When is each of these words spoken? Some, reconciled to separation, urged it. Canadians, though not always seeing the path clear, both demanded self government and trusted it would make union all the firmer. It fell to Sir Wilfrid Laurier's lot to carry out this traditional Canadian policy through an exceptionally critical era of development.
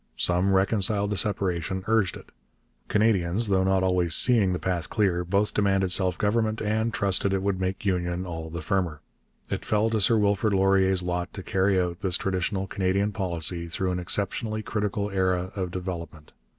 Some, 0.17 0.51
reconciled 0.55 1.11
to 1.11 1.15
separation, 1.15 1.83
urged 1.85 2.17
it. 2.17 2.31
Canadians, 2.87 3.49
though 3.49 3.63
not 3.63 3.83
always 3.83 4.15
seeing 4.15 4.51
the 4.51 4.57
path 4.57 4.89
clear, 4.89 5.23
both 5.23 5.53
demanded 5.53 5.91
self 5.91 6.17
government 6.17 6.59
and 6.59 6.91
trusted 6.91 7.33
it 7.33 7.43
would 7.43 7.59
make 7.61 7.85
union 7.85 8.25
all 8.25 8.49
the 8.49 8.63
firmer. 8.63 9.01
It 9.51 9.63
fell 9.63 9.91
to 9.91 10.01
Sir 10.01 10.17
Wilfrid 10.17 10.53
Laurier's 10.55 11.03
lot 11.03 11.31
to 11.33 11.43
carry 11.43 11.79
out 11.79 11.99
this 12.01 12.17
traditional 12.17 12.65
Canadian 12.65 13.11
policy 13.11 13.67
through 13.67 13.91
an 13.91 13.99
exceptionally 13.99 14.63
critical 14.63 15.11
era 15.11 15.51
of 15.55 15.69
development. 15.69 16.31